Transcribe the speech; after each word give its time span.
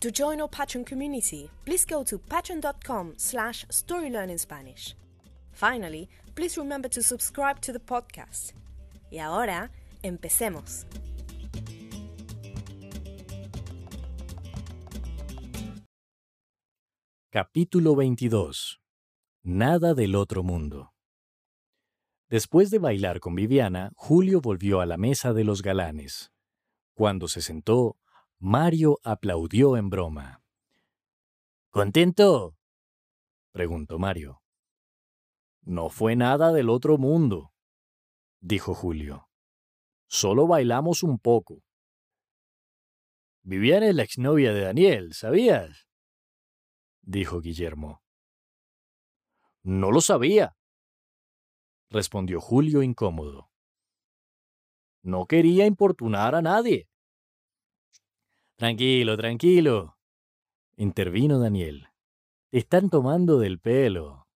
To 0.00 0.12
join 0.12 0.40
our 0.40 0.48
Patreon 0.48 0.86
community, 0.86 1.50
please 1.64 1.84
go 1.84 2.04
to 2.04 2.18
patreon.com 2.18 3.14
slash 3.16 3.66
storylearningspanish. 3.66 4.94
Finally, 5.50 6.08
please 6.36 6.56
remember 6.56 6.88
to 6.88 7.02
subscribe 7.02 7.60
to 7.62 7.72
the 7.72 7.80
podcast. 7.80 8.52
Y 9.10 9.18
ahora, 9.18 9.72
empecemos. 10.04 10.86
Capítulo 17.32 17.96
22. 17.96 18.80
Nada 19.42 19.94
del 19.94 20.14
otro 20.14 20.44
mundo. 20.44 20.92
Después 22.30 22.70
de 22.70 22.78
bailar 22.78 23.18
con 23.18 23.34
Viviana, 23.34 23.90
Julio 23.96 24.40
volvió 24.40 24.80
a 24.80 24.86
la 24.86 24.96
mesa 24.96 25.32
de 25.32 25.42
los 25.42 25.60
galanes. 25.62 26.30
Cuando 26.94 27.26
se 27.26 27.40
sentó, 27.40 27.96
Mario 28.40 29.00
aplaudió 29.02 29.76
en 29.76 29.90
broma. 29.90 30.42
¿Contento? 31.70 32.56
preguntó 33.52 33.98
Mario. 33.98 34.42
No 35.62 35.90
fue 35.90 36.14
nada 36.14 36.52
del 36.52 36.70
otro 36.70 36.98
mundo, 36.98 37.52
dijo 38.40 38.74
Julio. 38.74 39.28
Solo 40.06 40.46
bailamos 40.46 41.02
un 41.02 41.18
poco. 41.18 41.64
Viviana 43.42 43.88
es 43.88 43.94
la 43.94 44.04
exnovia 44.04 44.52
de 44.52 44.60
Daniel, 44.60 45.14
¿sabías? 45.14 45.88
dijo 47.02 47.40
Guillermo. 47.40 48.02
No 49.62 49.90
lo 49.90 50.00
sabía, 50.00 50.56
respondió 51.90 52.40
Julio 52.40 52.82
incómodo. 52.82 53.50
No 55.02 55.26
quería 55.26 55.66
importunar 55.66 56.34
a 56.34 56.42
nadie. 56.42 56.88
Tranquilo, 58.58 59.16
tranquilo, 59.16 59.96
intervino 60.76 61.38
Daniel. 61.38 61.90
Te 62.50 62.58
están 62.58 62.90
tomando 62.90 63.38
del 63.38 63.60
pelo. 63.60 64.26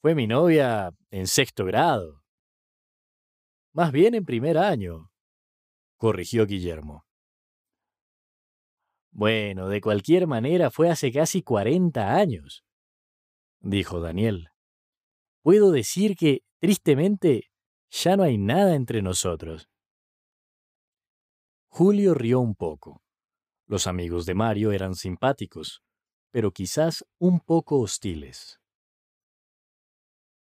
Fue 0.00 0.14
mi 0.14 0.28
novia 0.28 0.92
en 1.10 1.26
sexto 1.26 1.64
grado. 1.64 2.22
Más 3.72 3.90
bien 3.90 4.14
en 4.14 4.24
primer 4.24 4.58
año, 4.58 5.10
corrigió 5.98 6.46
Guillermo. 6.46 7.04
Bueno, 9.10 9.68
de 9.68 9.80
cualquier 9.80 10.28
manera 10.28 10.70
fue 10.70 10.88
hace 10.88 11.10
casi 11.10 11.42
cuarenta 11.42 12.14
años, 12.14 12.64
dijo 13.58 13.98
Daniel. 14.00 14.50
Puedo 15.42 15.72
decir 15.72 16.14
que, 16.14 16.44
tristemente, 16.60 17.50
ya 17.90 18.16
no 18.16 18.22
hay 18.22 18.38
nada 18.38 18.76
entre 18.76 19.02
nosotros. 19.02 19.68
Julio 21.70 22.14
rió 22.14 22.38
un 22.38 22.54
poco. 22.54 23.03
Los 23.66 23.86
amigos 23.86 24.26
de 24.26 24.34
Mario 24.34 24.72
eran 24.72 24.94
simpáticos, 24.94 25.82
pero 26.30 26.52
quizás 26.52 27.04
un 27.18 27.40
poco 27.40 27.80
hostiles. 27.80 28.60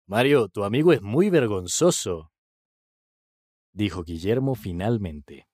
Mario, 0.07 0.49
tu 0.49 0.65
amigo 0.65 0.93
es 0.93 1.03
muy 1.03 1.31
vergonzoso, 1.31 2.31
dijo 3.73 4.05
Guillermo 4.05 4.55
finalmente. 4.55 5.49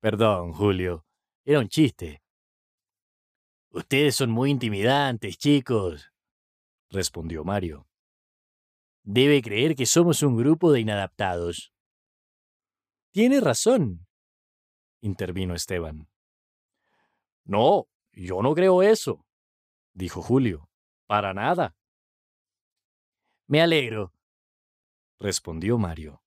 Perdón, 0.00 0.52
Julio, 0.52 1.06
era 1.44 1.60
un 1.60 1.68
chiste. 1.68 2.22
Ustedes 3.70 4.16
son 4.16 4.30
muy 4.30 4.50
intimidantes, 4.50 5.38
chicos, 5.38 6.12
respondió 6.90 7.44
Mario. 7.44 7.88
Debe 9.02 9.40
creer 9.42 9.74
que 9.74 9.86
somos 9.86 10.22
un 10.22 10.36
grupo 10.36 10.72
de 10.72 10.80
inadaptados. 10.80 11.72
Tiene 13.12 13.40
razón, 13.40 14.06
intervino 15.00 15.54
Esteban. 15.54 16.09
No, 17.50 17.88
yo 18.12 18.42
no 18.42 18.54
creo 18.54 18.80
eso, 18.80 19.26
dijo 19.92 20.22
Julio. 20.22 20.70
Para 21.08 21.34
nada. 21.34 21.74
Me 23.48 23.60
alegro, 23.60 24.12
respondió 25.18 25.76
Mario. 25.76 26.22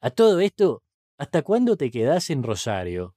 A 0.00 0.08
todo 0.08 0.40
esto, 0.40 0.82
¿hasta 1.18 1.42
cuándo 1.42 1.76
te 1.76 1.90
quedas 1.90 2.30
en 2.30 2.42
Rosario? 2.42 3.14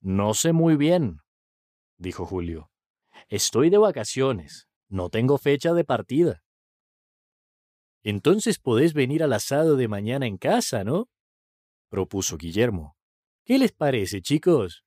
No 0.00 0.34
sé 0.34 0.52
muy 0.52 0.76
bien, 0.76 1.18
dijo 1.98 2.26
Julio. 2.26 2.70
Estoy 3.26 3.68
de 3.68 3.78
vacaciones. 3.78 4.68
No 4.88 5.10
tengo 5.10 5.36
fecha 5.36 5.72
de 5.72 5.82
partida. 5.82 6.44
Entonces 8.04 8.60
podés 8.60 8.94
venir 8.94 9.24
al 9.24 9.32
asado 9.32 9.74
de 9.74 9.88
mañana 9.88 10.28
en 10.28 10.38
casa, 10.38 10.84
¿no? 10.84 11.08
propuso 11.88 12.36
Guillermo. 12.36 12.96
¿Qué 13.44 13.58
les 13.58 13.72
parece, 13.72 14.22
chicos? 14.22 14.85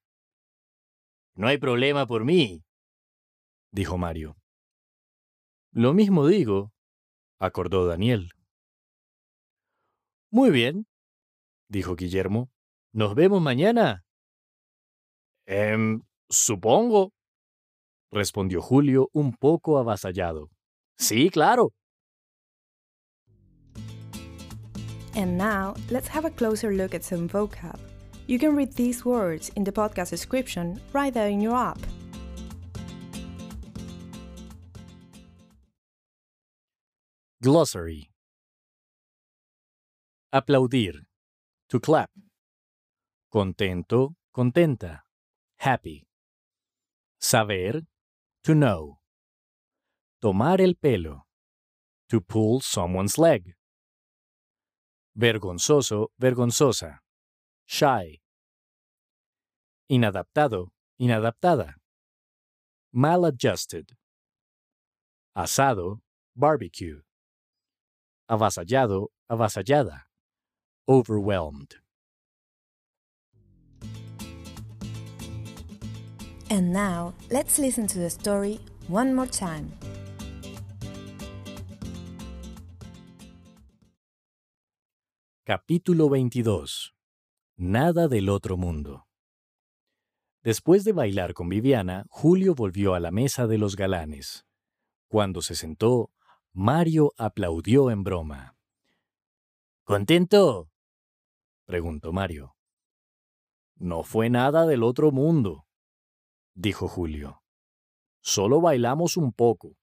No 1.40 1.48
hay 1.48 1.58
problema 1.58 2.06
por 2.06 2.26
mí, 2.26 2.66
dijo 3.72 3.98
Mario. 3.98 4.36
Lo 5.72 5.94
mismo 5.94 6.28
digo, 6.28 6.74
acordó 7.40 7.88
Daniel. 7.88 8.32
Muy 10.32 10.50
bien, 10.50 10.86
dijo 11.70 11.96
Guillermo. 11.96 12.50
¿Nos 12.92 13.16
vemos 13.16 13.42
mañana? 13.42 14.04
Em, 15.46 16.02
supongo, 16.30 17.14
respondió 18.12 18.62
Julio 18.62 19.10
un 19.14 19.32
poco 19.32 19.78
avasallado. 19.78 20.50
Sí, 20.98 21.30
claro. 21.30 21.72
And 25.16 25.38
now, 25.38 25.74
let's 25.90 26.10
have 26.10 26.26
a 26.26 26.32
closer 26.32 26.74
look 26.74 26.94
at 26.94 27.04
some 27.04 27.30
vocab. 27.30 27.89
You 28.30 28.38
can 28.38 28.56
read 28.56 28.74
these 28.74 29.04
words 29.04 29.50
in 29.56 29.64
the 29.64 29.72
podcast 29.72 30.12
description 30.12 30.80
right 30.94 31.12
there 31.12 31.30
in 31.30 31.42
your 31.42 31.56
app. 31.56 31.80
Glossary 37.42 38.12
Aplaudir. 40.32 41.08
To 41.70 41.80
clap. 41.80 42.12
Contento, 43.34 44.14
contenta. 44.32 45.00
Happy. 45.58 46.06
Saber. 47.20 47.82
To 48.44 48.54
know. 48.54 49.00
Tomar 50.22 50.62
el 50.62 50.75
pelo. 50.75 51.24
To 52.10 52.22
pull 52.22 52.60
someone's 52.60 53.18
leg. 53.18 53.56
Vergonzoso, 55.18 56.10
vergonzosa. 56.22 57.00
Shy. 57.71 58.19
Inadaptado, 59.92 60.69
inadaptada. 61.00 61.75
Maladjusted. 62.92 63.95
Asado, 65.38 66.00
barbecue. 66.36 67.01
Avasallado, 68.27 69.10
avasallada. 69.31 70.06
Overwhelmed. 70.88 71.75
And 76.50 76.74
now, 76.74 77.13
let's 77.30 77.60
listen 77.60 77.86
to 77.86 78.00
the 78.00 78.10
story 78.10 78.60
one 78.88 79.13
more 79.13 79.27
time. 79.27 79.74
Capítulo 85.48 86.10
22. 86.10 86.99
Nada 87.62 88.08
del 88.08 88.30
otro 88.30 88.56
mundo. 88.56 89.06
Después 90.44 90.86
de 90.86 90.94
bailar 90.94 91.34
con 91.34 91.50
Viviana, 91.50 92.06
Julio 92.08 92.56
volvió 92.56 92.94
a 92.94 93.02
la 93.02 93.12
mesa 93.12 93.48
de 93.48 93.58
los 93.58 93.76
galanes. 93.76 94.46
Cuando 95.10 95.42
se 95.42 95.56
sentó, 95.56 96.10
Mario 96.54 97.12
aplaudió 97.18 97.92
en 97.92 98.06
broma. 98.06 98.56
¿Contento? 99.84 100.72
preguntó 101.66 102.14
Mario. 102.14 102.56
No 103.76 104.04
fue 104.04 104.30
nada 104.30 104.66
del 104.66 104.82
otro 104.82 105.12
mundo, 105.12 105.68
dijo 106.54 106.88
Julio. 106.88 107.44
Solo 108.22 108.62
bailamos 108.62 109.18
un 109.18 109.34
poco. 109.34 109.76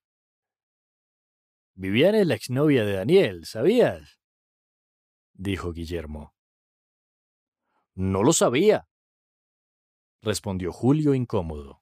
Viviana 1.75 2.21
es 2.21 2.25
la 2.25 2.33
exnovia 2.33 2.83
de 2.85 2.93
Daniel, 2.93 3.45
¿sabías? 3.45 4.19
dijo 5.35 5.73
Guillermo. 5.73 6.36
No 7.97 8.21
lo 8.21 8.31
sabía, 8.31 8.87
respondió 10.21 10.71
Julio 10.71 11.15
incómodo. 11.15 11.81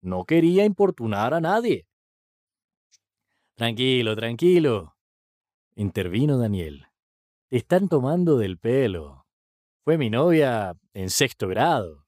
No 0.00 0.24
quería 0.24 0.64
importunar 0.64 1.34
a 1.34 1.40
nadie. 1.40 1.86
Tranquilo, 3.56 4.16
tranquilo, 4.16 4.96
intervino 5.74 6.38
Daniel. 6.38 6.86
Te 7.50 7.58
están 7.58 7.90
tomando 7.90 8.38
del 8.38 8.58
pelo. 8.58 9.26
Fue 9.84 9.98
mi 9.98 10.08
novia 10.08 10.74
en 10.94 11.10
sexto 11.10 11.46
grado. 11.46 12.06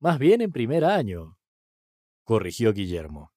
Más 0.00 0.18
bien 0.18 0.42
en 0.42 0.52
primer 0.52 0.84
año, 0.84 1.38
corrigió 2.22 2.74
Guillermo. 2.74 3.32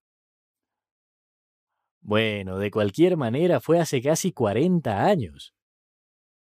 Bueno, 2.02 2.58
de 2.58 2.70
cualquier 2.70 3.16
manera 3.16 3.62
fue 3.62 3.80
hace 3.80 4.02
casi 4.02 4.34
cuarenta 4.34 5.06
años, 5.06 5.54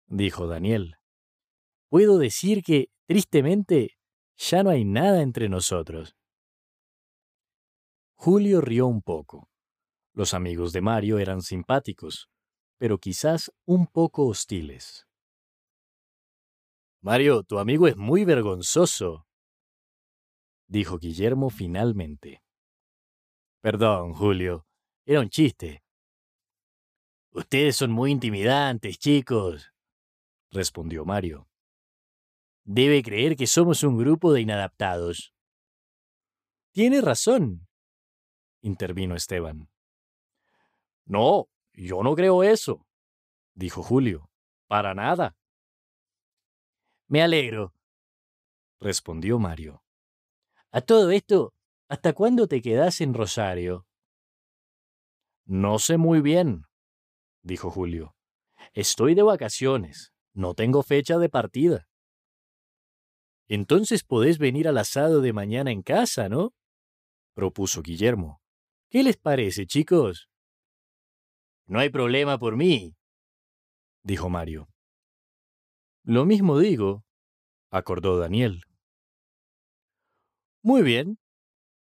dijo 0.07 0.47
Daniel. 0.47 0.98
Puedo 1.88 2.19
decir 2.19 2.62
que, 2.62 2.90
tristemente, 3.06 3.99
ya 4.37 4.62
no 4.62 4.70
hay 4.70 4.85
nada 4.85 5.23
entre 5.23 5.49
nosotros. 5.49 6.14
Julio 8.17 8.61
rió 8.61 8.87
un 8.87 9.02
poco. 9.02 9.49
Los 10.12 10.35
amigos 10.35 10.73
de 10.73 10.81
Mario 10.81 11.19
eran 11.19 11.40
simpáticos, 11.40 12.29
pero 12.76 12.99
quizás 12.99 13.52
un 13.64 13.87
poco 13.87 14.26
hostiles. 14.26 15.06
Mario, 17.00 17.44
tu 17.44 17.58
amigo 17.58 17.87
es 17.87 17.96
muy 17.96 18.25
vergonzoso, 18.25 19.29
dijo 20.67 20.99
Guillermo 20.99 21.50
finalmente. 21.50 22.43
Perdón, 23.61 24.14
Julio, 24.14 24.67
era 25.06 25.20
un 25.20 25.31
chiste. 25.31 25.82
Ustedes 27.32 27.76
son 27.76 27.93
muy 27.93 28.11
intimidantes, 28.11 28.99
chicos, 28.99 29.73
respondió 30.50 31.05
Mario. 31.05 31.49
Debe 32.70 33.03
creer 33.03 33.35
que 33.35 33.47
somos 33.47 33.82
un 33.82 33.97
grupo 33.97 34.31
de 34.31 34.43
inadaptados. 34.43 35.32
Tiene 36.73 37.00
razón, 37.00 37.67
intervino 38.61 39.17
Esteban. 39.17 39.70
No, 41.06 41.49
yo 41.73 42.03
no 42.03 42.15
creo 42.15 42.43
eso, 42.43 42.87
dijo 43.55 43.82
Julio. 43.82 44.31
Para 44.67 44.93
nada. 44.93 45.35
Me 47.06 47.23
alegro, 47.23 47.73
respondió 48.81 49.38
Mario. 49.38 49.82
A 50.71 50.82
todo 50.82 51.11
esto, 51.11 51.55
¿hasta 51.88 52.12
cuándo 52.12 52.49
te 52.49 52.61
quedas 52.61 53.00
en 53.00 53.14
Rosario? 53.14 53.87
No 55.47 55.79
sé 55.79 55.97
muy 55.97 56.21
bien, 56.21 56.67
dijo 57.41 57.71
Julio. 57.71 58.14
Estoy 58.75 59.14
de 59.14 59.23
vacaciones, 59.23 60.12
no 60.35 60.53
tengo 60.53 60.82
fecha 60.82 61.17
de 61.17 61.31
partida. 61.31 61.88
Entonces 63.49 64.05
podés 64.05 64.39
venir 64.39 64.69
al 64.69 64.79
asado 64.79 65.21
de 65.21 65.33
mañana 65.33 65.71
en 65.71 65.83
casa, 65.83 66.29
¿no? 66.29 66.53
propuso 67.35 67.83
Guillermo. 67.83 68.43
¿Qué 68.91 69.05
les 69.05 69.17
parece, 69.17 69.65
chicos? 69.65 70.29
No 71.67 71.79
hay 71.79 71.89
problema 71.89 72.37
por 72.37 72.56
mí, 72.56 72.97
dijo 74.03 74.29
Mario. 74.29 74.69
Lo 76.03 76.25
mismo 76.25 76.59
digo, 76.59 77.05
acordó 77.71 78.19
Daniel. 78.19 78.62
Muy 80.62 80.83
bien, 80.83 81.19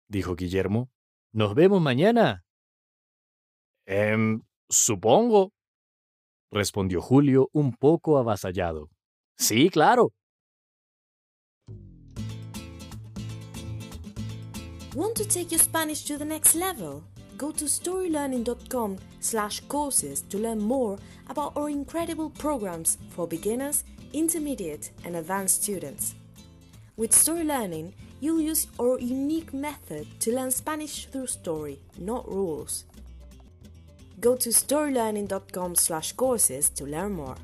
dijo 0.08 0.34
Guillermo. 0.34 0.90
¿Nos 1.32 1.54
vemos 1.54 1.80
mañana? 1.80 2.44
Em, 3.86 4.42
supongo, 4.68 5.52
respondió 6.50 7.00
Julio 7.00 7.50
un 7.52 7.72
poco 7.76 8.18
avasallado. 8.18 8.90
Sí, 9.38 9.70
claro. 9.70 10.12
Want 14.96 15.14
to 15.16 15.26
take 15.26 15.52
your 15.52 15.60
Spanish 15.60 16.04
to 16.04 16.16
the 16.16 16.24
next 16.24 16.54
level? 16.54 17.04
Go 17.36 17.50
to 17.52 17.66
storylearning.com 17.66 18.96
slash 19.20 19.60
courses 19.68 20.22
to 20.30 20.38
learn 20.38 20.58
more 20.58 20.98
about 21.28 21.54
our 21.54 21.68
incredible 21.68 22.30
programs 22.30 22.96
for 23.10 23.28
beginners, 23.28 23.84
intermediate 24.14 24.92
and 25.04 25.16
advanced 25.16 25.64
students. 25.64 26.14
With 26.96 27.14
Story 27.14 27.44
Learning, 27.44 27.92
you'll 28.20 28.40
use 28.40 28.68
our 28.80 28.98
unique 28.98 29.52
method 29.52 30.06
to 30.20 30.34
learn 30.34 30.50
Spanish 30.50 31.04
through 31.04 31.26
story, 31.26 31.78
not 31.98 32.26
rules. 32.26 32.86
Go 34.18 34.34
to 34.36 34.48
storylearning.com 34.48 35.74
slash 35.74 36.12
courses 36.12 36.70
to 36.70 36.86
learn 36.86 37.12
more. 37.12 37.36